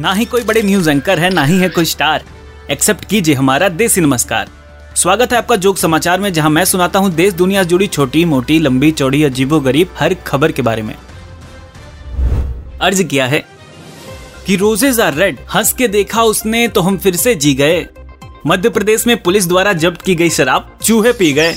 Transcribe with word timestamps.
ना 0.00 0.12
ही 0.12 0.24
कोई 0.24 0.42
बड़े 0.42 0.60
न्यूज़ 0.62 0.88
एंकर 0.90 1.18
है, 1.18 1.28
ना 1.30 1.42
ही 1.44 1.58
है 1.58 1.68
कोई 1.68 1.84
स्टार 1.84 2.22
एक्सेप्ट 2.70 3.04
कीजिए 3.04 3.34
हमारा 3.34 3.68
देसी 3.68 4.00
नमस्कार. 4.00 4.48
स्वागत 4.96 5.32
है 5.32 5.38
आपका 5.38 5.56
जोक 5.56 5.78
समाचार 5.78 6.20
में, 6.20 6.32
जहाँ 6.32 6.50
मैं 6.50 6.64
सुनाता 6.64 6.98
हूँ 6.98 7.10
देश 7.14 7.32
दुनिया 7.32 7.62
जुड़ी 7.62 7.86
छोटी, 7.86 8.24
मोटी, 8.24 8.58
लंबी, 8.58 8.90
चौड़ी, 8.90 9.22
अजीबो 9.24 9.58
गरीब 9.60 9.90
हर 9.98 10.14
खबर 10.26 10.52
के 10.52 10.62
बारे 10.62 10.82
में। 10.82 10.94
अर्ज़ 12.80 13.02
किया 13.02 13.26
है 13.26 13.42
कि 14.46 14.56
रोजेज 14.56 15.00
आर 15.00 15.14
रेड 15.14 15.38
हंस 15.54 15.72
के 15.72 15.88
देखा 15.88 16.22
उसने 16.22 16.66
तो 16.68 16.80
हम 16.80 16.96
फिर 16.98 17.16
से 17.16 17.34
जी 17.34 17.54
गए. 17.54 17.86
मध्य 18.46 18.68
प्रदेश 18.68 19.06
में 19.06 19.16
पुलिस 19.22 19.48
द्वारा 19.48 19.72
जब्त 19.74 20.02
की 20.02 20.14
गई 20.14 20.30
शराब 20.30 20.76
चूहे 20.82 21.12
पी 21.12 21.32
गए. 21.32 21.54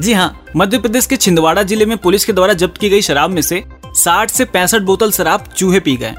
जी 0.00 0.12
हाँ 0.12 0.44
मध्य 0.56 0.78
प्रदेश 0.78 1.06
के 1.06 1.16
छिंदवाड़ा 1.16 1.62
ज़िले 1.62 1.86
में 1.86 1.96
पुलिस 1.98 2.24
के 2.24 2.32
द्वारा 2.32 2.54
जब्त 2.54 2.78
की 2.78 2.88
गई 2.90 3.02
शराब 3.02 3.30
में 3.30 3.42
से 3.42 3.62
60 3.96 4.30
से 4.30 4.44
पैंसठ 4.44 4.82
बोतल 4.82 5.10
शराब 5.10 5.48
चूहे 5.56 5.80
पी 5.80 5.96
गए। 5.96 6.14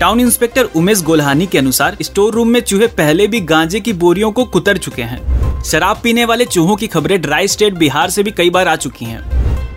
टाउन 0.00 0.20
इंस्पेक्टर 0.20 0.64
उमेश 0.64 1.02
गोल्हानी 1.02 1.46
के 1.46 1.58
अनुसार 1.58 1.96
स्टोर 2.02 2.34
रूम 2.34 2.48
में 2.48 2.60
चूहे 2.60 2.86
पहले 2.86 3.26
भी 3.26 3.40
गांजे 3.40 3.80
की 3.80 3.92
बोरियों 3.92 4.32
को 4.32 4.44
कुतर 4.44 4.76
चुके 4.76 5.02
हैं। 5.02 5.62
शराब 5.62 6.00
पीने 6.02 6.24
वाले 6.24 6.44
चूहों 6.44 6.76
की 6.76 6.86
खबरें 6.86 7.20
ड्राई 7.20 7.48
स्टेट 7.48 7.74
बिहार 7.74 8.10
से 8.10 8.22
भी 8.22 8.30
कई 8.30 8.50
बार 8.50 8.68
आ 8.68 8.76
चुकी 8.76 9.04
हैं। 9.04 9.24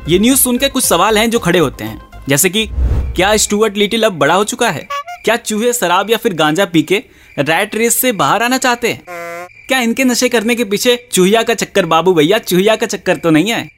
ये 0.10 0.20
न्यूज़ 0.20 0.40
सुनकर 0.40 0.70
कुछ 0.70 0.84
सवाल 0.84 1.18
हैं 1.18 1.30
जो 1.30 1.40
खड़े 1.40 1.60
होते 1.60 1.84
हैं। 1.84 2.02
जैसे 2.30 2.50
कि, 2.50 2.68
क्या 3.16 3.38
स्टुअर्ट 3.38 3.78
लिटिल 3.78 4.04
अब 4.04 4.12
बड़ा 4.12 4.34
हो 4.34 4.44
चुका 4.44 4.70
है? 4.70 4.88
क्या 5.26 5.36
चूहे 5.36 5.74
शराब 5.74 6.10
या 6.10 6.18
फिर 6.18 6.34
गांजा 6.34 6.66
पी 6.66 6.82
के 6.82 7.04
रैट 7.40 7.76
रेस 7.76 8.02
से 8.02 8.12
बाहर 8.12 8.44
आना 8.44 8.58
चाहते 8.58 8.90
हैं? 8.90 9.02
क्या 9.68 9.80
इनके 9.80 10.04
नशे 10.04 10.30
करने 10.30 10.56
के 10.56 10.64
पीछे 10.64 11.08
चूहिया 11.12 11.44
का 11.44 11.54
चक्कर 11.54 11.86
बाबू 11.86 12.14
भैया, 12.14 12.38
चूहिया 12.38 12.76
का 12.76 12.86
चक्कर 12.86 13.18
तो 13.18 13.30
नहीं 13.30 13.52
है? 13.52 13.70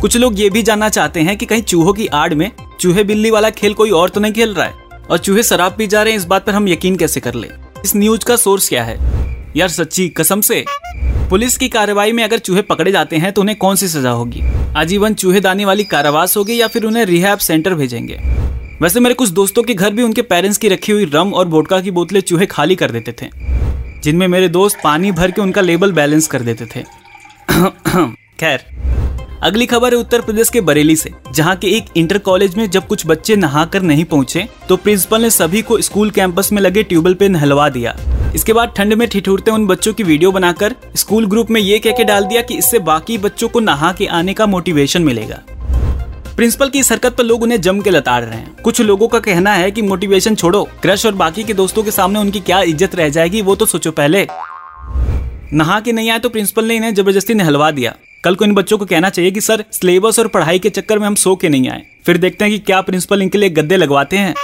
कुछ 0.00 0.16
लोग 0.16 0.40
ये 0.40 0.50
भी 0.50 0.62
जानना 0.62 0.88
चाहते 0.88 1.20
हैं 1.20 1.36
कि 1.36 1.46
कहीं 1.46 1.62
चूहों 1.62 1.92
की 1.92 2.06
आड़ 2.06 2.34
में 2.34 2.50
चूहे 2.80 3.04
बिल्ली 3.04 3.30
वाला 3.30 3.50
खेल 3.50 3.74
कोई 3.74 3.90
और 3.90 4.08
तो 4.08 4.20
नहीं 4.20 4.32
खेल 4.32 4.54
रहा 4.54 4.66
है। 4.66 4.83
और 5.10 5.18
चूहे 5.18 5.42
शराब 5.42 5.74
पी 5.78 5.86
जा 5.86 6.02
रहे 6.02 6.12
हैं, 6.12 6.18
इस 6.18 6.24
बात 6.24 6.46
पर 6.46 6.52
हम 6.52 6.68
यकीन 6.68 6.96
कैसे 6.96 7.20
कर 7.20 7.34
ले? 7.34 7.48
इस 7.84 7.96
न्यूज़ 7.96 8.24
का 8.24 8.36
सोर्स 8.36 8.68
क्या 8.68 8.84
है? 8.84 8.98
यार 9.56 9.68
सच्ची, 9.68 10.08
कसम 10.08 10.40
से? 10.40 10.64
पुलिस 11.30 11.58
की 11.58 11.68
कार्रवाई 11.68 12.12
में 12.12 12.24
अगर 12.24 12.38
चूहे 12.38 12.62
पकड़े 12.62 12.92
जाते 12.92 13.16
हैं 13.16 13.32
तो 13.32 13.40
उन्हें 13.40 13.58
कौन 13.58 13.76
सी 13.76 13.88
सजा 13.88 14.10
होगी? 14.10 14.42
आजीवन 14.76 15.14
चूहे 15.14 15.14
चूहेदानी 15.14 15.64
वाली 15.64 15.84
कारावास 15.84 16.36
होगी 16.36 16.60
या 16.60 16.68
फिर 16.68 16.84
उन्हें 16.84 17.04
रिहैब 17.04 17.38
सेंटर 17.38 17.74
भेजेंगे? 17.74 18.20
वैसे 18.82 19.00
मेरे 19.00 19.14
कुछ 19.14 19.28
दोस्तों 19.28 19.62
के 19.62 19.74
घर 19.74 19.90
भी 19.90 20.02
उनके 20.02 20.22
पेरेंट्स 20.22 20.58
की 20.58 20.68
रखी 20.68 20.92
हुई 20.92 21.04
रम 21.04 21.34
और 21.34 21.44
बोटका 21.44 21.80
की 21.80 21.90
बोतलें 21.90 22.20
चूहे 22.20 22.46
खाली 22.46 22.76
कर 22.76 22.90
देते 22.90 23.12
थे, 23.12 23.26
जिनमें 24.02 24.28
मेरे 24.28 24.48
दोस्त 24.48 24.78
पानी 24.84 25.12
भर 25.12 25.30
के 25.30 25.42
उनका 25.42 25.60
लेबल 25.60 25.92
बैलेंस 25.92 26.26
कर 26.26 26.42
देते 26.42 26.66
थे। 26.66 26.82
खैर 28.40 28.64
अगली 29.44 29.64
खबर 29.66 29.94
है 29.94 29.98
उत्तर 30.00 30.20
प्रदेश 30.20 30.48
के 30.48 30.60
बरेली 30.60 30.94
से, 30.96 31.10
जहाँ 31.32 31.54
के 31.56 31.68
एक 31.68 31.86
इंटर 31.96 32.18
कॉलेज 32.18 32.54
में 32.56 32.68
जब 32.70 32.86
कुछ 32.86 33.06
बच्चे 33.06 33.34
नहाकर 33.36 33.82
नहीं 33.82 34.04
पहुँचे 34.04 34.46
तो 34.68 34.76
प्रिंसिपल 34.76 35.22
ने 35.22 35.30
सभी 35.30 35.62
को 35.62 35.80
स्कूल 35.80 36.10
कैंपस 36.10 36.48
में 36.52 36.60
लगे 36.62 36.82
ट्यूबवेल 36.82 37.14
पे 37.14 37.28
नहलवा 37.28 37.68
दिया। 37.68 37.94
इसके 38.34 38.52
बाद 38.52 38.72
ठंड 38.76 38.94
में 38.94 39.06
ठिठुरते 39.08 39.50
उन 39.50 39.66
बच्चों 39.66 39.92
की 39.94 40.02
वीडियो 40.02 40.30
बनाकर 40.32 40.74
स्कूल 40.96 41.26
ग्रुप 41.26 41.50
में 41.50 41.60
ये 41.60 41.78
कह 41.78 41.92
के 41.92 42.04
डाल 42.04 42.24
दिया 42.24 42.42
कि 42.42 42.54
इससे 42.54 42.78
बाकी 42.80 43.18
बच्चों 43.18 43.48
को 43.48 43.60
नहा 43.60 43.92
के 43.92 44.06
आने 44.12 44.34
का 44.34 44.46
मोटिवेशन 44.46 45.02
मिलेगा। 45.02 45.42
प्रिंसिपल 46.36 46.68
की 46.68 46.78
इस 46.78 46.90
हरकत 46.92 47.16
पर 47.16 47.24
लोग 47.24 47.42
उन्हें 47.42 47.60
जम 47.60 47.80
के 47.80 47.90
लताड़ 47.90 48.22
रहे 48.24 48.38
हैं। 48.38 48.54
कुछ 48.62 48.80
लोगों 48.80 49.08
का 49.08 49.18
कहना 49.20 49.52
है 49.52 49.70
कि 49.70 49.82
मोटिवेशन 49.82 50.34
छोड़ो, 50.34 50.62
क्रश 50.82 51.06
और 51.06 51.14
बाकी 51.14 51.44
के 51.44 51.54
दोस्तों 51.54 51.82
के 51.82 51.90
सामने 51.90 52.18
उनकी 52.18 52.40
क्या 52.40 52.62
इज़्ज़त 52.62 52.94
रह 52.94 53.08
जाएगी, 53.08 53.42
वो 53.42 53.56
तो 53.56 53.66
सोचो 53.66 53.90
पहले। 53.92 54.26
नहा 55.52 55.78
के 55.80 55.92
नहीं 55.92 56.10
आए 56.10 56.18
तो 56.18 56.28
प्रिंसिपल 56.28 56.64
ने 56.64 56.76
इन्हें 56.76 56.94
ज़बरदस्ती 56.94 57.34
नहलवा 57.34 57.70
दिया। 57.70 57.94
कल 58.24 58.34
को 58.34 58.44
इन 58.44 58.54
बच्चों 58.54 58.78
को 58.78 58.86
कहना 58.86 59.08
चाहिए 59.08 59.30
कि, 59.30 59.40
सर, 59.40 59.64
सिलेबस 59.72 60.18
और 60.18 60.28
पढ़ाई 60.28 60.58
के 60.58 60.70
चक्कर 60.70 60.98
में 60.98 61.06
हम 61.06 61.14
सो 61.14 61.36
के 61.36 61.48
नहीं 61.48 61.68
आए। 61.68 61.82
फिर 62.06 62.16
देखते 62.16 62.44
हैं 62.44 62.52
कि 62.52 62.58
क्या 62.58 62.80
प्रिंसिपल 62.80 63.22
इनके 63.22 63.38
लिए 63.38 63.50
गद्दे 63.50 63.76
लगवाते 63.76 64.18
हैं। 64.18 64.34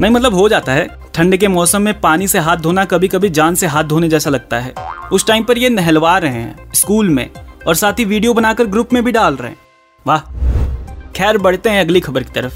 नहीं 0.00 0.10
मतलब 0.10 0.34
हो 0.34 0.48
जाता 0.48 0.72
है। 0.72 0.88
ठंड 1.14 1.36
के 1.36 1.48
मौसम 1.48 1.82
में 1.82 2.00
पानी 2.00 2.28
से 2.28 2.38
हाथ 2.38 2.56
धोना 2.56 2.84
कभी 2.84 3.08
कभी 3.08 3.28
जान 3.28 3.54
से 3.54 3.66
हाथ 3.66 3.84
धोने 3.84 4.08
जैसा 4.08 4.30
लगता 4.30 4.58
है। 4.58 4.74
उस 5.12 5.26
टाइम 5.26 5.44
पर 5.44 5.58
ये 5.58 5.68
नहलवा 5.68 6.18
रहे 6.18 6.32
हैं, 6.32 6.72
स्कूल 6.74 7.08
में, 7.08 7.30
और 7.68 7.74
साथ 7.74 7.92
ही 7.92 8.04
वीडियो 8.04 8.34
बनाकर 8.34 8.64
ग्रुप 8.64 8.92
में 8.92 9.04
भी 9.04 9.12
डाल 9.12 9.34
रहे 9.34 9.50
हैं। 9.50 9.56
वाह! 10.06 10.20
खैर, 11.16 11.38
बढ़ते 11.38 11.70
हैं 11.70 11.80
अगली 11.80 12.00
खबर 12.00 12.22
की 12.22 12.32
तरफ़। 12.32 12.54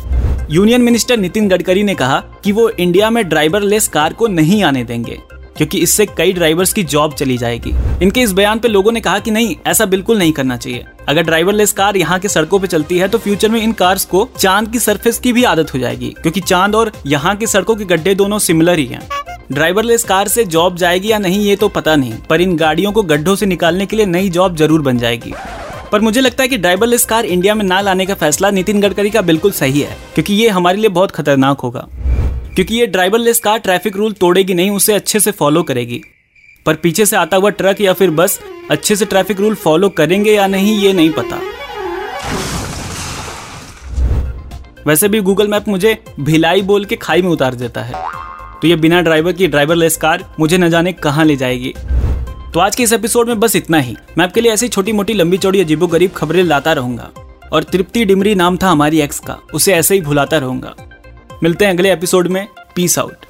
यूनियन 0.51 0.83
मिनिस्टर 0.83 1.17
नितिन 1.17 1.49
गडकरी 1.49 1.83
ने 1.83 1.95
कहा 1.95 2.25
कि 2.45 2.53
वो 2.53 2.69
इंडिया 2.69 3.11
में 3.11 3.29
ड्राइवर 3.29 3.61
लेस 3.61 3.89
कार 3.89 4.13
को 4.13 4.27
नहीं 4.27 4.63
आने 4.63 4.85
देंगे। 4.85 5.19
क्योंकि 5.59 5.79
इससे 5.79 6.07
कई 6.09 6.33
ड्राइवर्स 6.33 6.73
की 6.73 6.83
जॉब 6.85 7.15
चली 7.15 7.37
जाएगी। 7.39 7.75
इनके 8.03 8.21
इस 8.21 8.33
बयान 8.33 8.59
पे 8.59 8.69
लोगों 8.69 8.93
ने 8.93 9.01
कहा 9.01 9.19
कि 9.19 9.31
नहीं, 9.31 9.57
ऐसा 9.67 9.87
बिल्कुल 9.87 10.19
नहीं 10.19 10.33
करना 10.33 10.57
चाहिए। 10.57 10.85
अगर 11.09 11.23
ड्राइवरलेस 11.23 11.73
कार 11.73 11.97
यहाँ 11.97 12.19
के 12.19 12.29
सड़कों 12.29 12.61
पे 12.61 12.67
चलती 12.67 12.99
है 12.99 13.09
तो 13.09 13.19
फ्यूचर 13.19 13.49
में 13.49 13.61
इन 13.63 13.73
कार्स 13.75 14.05
को 14.05 14.29
चाँद 14.39 14.73
की 14.73 14.79
सरफेस 14.79 15.19
की 15.19 15.33
भी 15.33 15.45
आदत 15.45 15.75
हो 15.75 15.79
जाएगी, 15.79 16.15
क्योंकि 16.23 16.41
चाँद 16.43 16.75
और 16.75 16.93
यहाँ 17.07 17.37
की 17.37 17.47
सड़कों 17.47 17.77
के 17.77 17.85
गड्ढे 17.87 18.15
दोनों 18.15 18.39
सिमिलर 18.41 18.79
ही 18.79 18.87
हैं। 18.87 19.09
ड्राइवरलेस 19.53 20.05
कार 20.05 20.29
से 20.29 20.45
जॉब 20.47 20.77
जाएगी 20.77 21.11
या 21.11 21.19
नहीं, 21.19 21.41
ये 21.41 21.57
तो 21.57 21.69
पता 21.69 21.95
नहीं, 21.97 22.15
पर 22.31 22.41
इन 22.41 22.57
गाड़ियों 22.57 22.93
को 22.93 23.03
गड्ढों 23.05 23.35
से 23.37 23.47
निकालने 23.47 23.87
के 23.87 23.97
लिए 23.97 24.07
नई 24.07 24.29
जॉब 24.31 24.57
ज़रूर 24.57 24.83
बन 24.83 24.99
जाएगी। 24.99 25.35
पर 25.93 26.01
मुझे 26.01 26.21
लगता 26.21 26.43
है 26.43 26.49
कि 26.49 26.57
ड्राइवरलेस 26.59 27.05
कार 27.05 27.25
इंडिया 27.27 27.55
में 27.55 27.65
ना 27.65 27.81
लाने 27.81 28.07
का 28.07 28.15
फैसला 28.15 28.51
नितिन 28.51 28.81
गडकरी 28.81 29.11
का 29.11 29.21
बिल्कुल 29.23 29.53
सही 29.53 29.81
है, 29.81 29.97
क्योंकि 30.15 30.35
ये 30.35 30.49
हमारे 30.49 30.79
लिए 30.79 30.89
बहुत 30.91 31.11
खतरनाक 31.11 31.61
होगा। 31.61 31.87
क्योंकि 32.57 32.75
ये 32.75 32.87
ड्राइवरलेस 32.87 33.39
कार 33.39 33.59
ट्रैफ़िक 33.59 33.97
रूल 33.97 34.13
तोड़ेगी 34.13 34.55
नहीं, 34.55 34.71
उसे 34.71 34.93
अच्छे 34.93 35.21
से 35.21 35.31
फॉलो 35.31 35.63
करेगी। 35.63 36.01
पर 36.67 36.75
पीछे 36.75 37.07
से 37.07 37.17
आता 37.17 37.37
हुआ 37.37 37.51
ट्रक 37.51 37.81
या 37.81 37.93
फिर 37.93 38.11
बस 38.11 38.39
अच्छे 38.71 38.97
से 38.97 39.05
ट्रैफ़िक 39.05 39.41
रूल 39.41 39.55
फॉलो 39.55 39.89
करेंगे 39.89 40.35
या 40.35 40.47
नहीं, 40.47 40.79
ये 40.79 40.93
नहीं 40.93 41.11
पता। 41.11 41.41
वैसे 44.87 45.09
भी 45.09 45.21
गूगल 45.21 45.49
मैप 45.49 45.69
मुझे 45.69 45.97
भिलाई 46.21 46.63
बोल 46.63 46.85
के 46.85 46.97
खाई 46.97 47.23
में 47.23 47.29
उतार 47.29 47.55
देता 47.55 47.83
है। 47.83 47.95
तो 48.63 48.69
ये 48.69 48.77
बिना 48.77 49.03
ड्राइवर 49.03 49.33
की 49.33 49.47
ड्राइवरलेस 49.47 49.97
कार 49.97 50.25
मुझे 50.41 50.59
न 50.59 50.71
जाने 50.71 50.93
कहाँ 50.93 51.25
ले 51.25 51.37
जाएगी। 51.37 51.75
तो 52.55 52.61
आज 52.61 52.77
के 52.77 52.83
इस 52.83 52.93
एपिसोड 52.93 53.29
में 53.29 53.41
बस 53.41 53.57
इतना 53.57 53.79
ही। 53.79 53.97
मैं 54.19 54.25
आपके 54.25 54.41
लिए 54.41 54.53
ऐसी 54.53 54.69
छोटी 54.69 54.93
मोटी 54.93 55.15
लंबी 55.15 55.39
चौड़ी 55.39 55.61
अजीबो 55.61 55.87
गरीब 55.87 56.11
खबरें 56.11 56.43
लाता 56.43 56.73
रहूँगा। 56.73 57.11
और 57.53 57.63
तृप्ति 57.63 58.05
डिमरी 58.05 58.35
नाम 58.35 58.57
था 58.57 58.71
हमारी 58.71 59.01
एक्स 59.01 59.21
का, 59.21 59.39
उसे 59.55 59.75
ऐसे 59.75 59.95
ही 59.95 60.01
भुलाता 60.01 60.39
रहूँगा। 60.39 60.75
मिलते 61.43 61.65
हैं 61.65 61.73
अगले 61.73 61.93
एपिसोड 61.93 62.29
में. 62.29 62.47
Peace 62.75 62.99
out 62.99 63.26